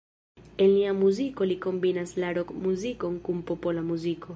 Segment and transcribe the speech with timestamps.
[0.63, 4.29] En lia muziko li kombinas la rok-muzikon kun popola muziko.